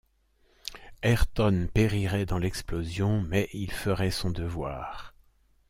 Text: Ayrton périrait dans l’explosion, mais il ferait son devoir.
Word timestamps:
Ayrton 1.03 1.67
périrait 1.71 2.25
dans 2.25 2.39
l’explosion, 2.39 3.21
mais 3.21 3.47
il 3.53 3.71
ferait 3.71 4.09
son 4.09 4.31
devoir. 4.31 5.13